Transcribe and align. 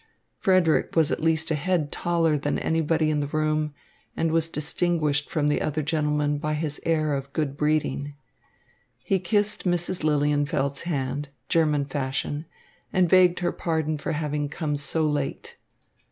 Frederick 0.39 0.95
was 0.95 1.11
at 1.11 1.21
least 1.21 1.51
a 1.51 1.53
head 1.53 1.91
taller 1.91 2.35
than 2.35 2.57
anybody 2.57 3.11
in 3.11 3.19
the 3.19 3.27
room 3.27 3.71
and 4.17 4.31
was 4.31 4.49
distinguished 4.49 5.29
from 5.29 5.47
the 5.47 5.61
other 5.61 5.83
gentlemen 5.83 6.39
by 6.39 6.55
his 6.55 6.81
air 6.87 7.13
of 7.13 7.31
good 7.33 7.55
breeding. 7.55 8.15
He 9.03 9.19
kissed 9.19 9.63
Mrs. 9.63 10.03
Lilienfeld's 10.03 10.85
hand, 10.89 11.29
German 11.49 11.85
fashion, 11.85 12.47
and 12.91 13.07
begged 13.07 13.41
her 13.41 13.51
pardon 13.51 13.99
for 13.99 14.13
having 14.13 14.49
come 14.49 14.75
so 14.75 15.07
late. 15.07 15.55